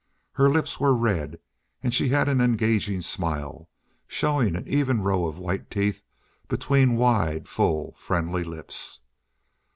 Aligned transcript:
Her 0.31 0.49
lips 0.49 0.79
were 0.79 0.95
red, 0.95 1.39
and 1.83 1.93
she 1.93 2.09
had 2.09 2.27
an 2.27 2.41
engaging 2.41 3.01
smile, 3.01 3.69
showing 4.07 4.55
an 4.55 4.67
even 4.67 5.01
row 5.03 5.27
of 5.27 5.37
white 5.37 5.69
teeth 5.69 6.01
between 6.47 6.95
wide, 6.97 7.47
full, 7.47 7.91
friendly 7.93 8.43
lips. 8.43 9.01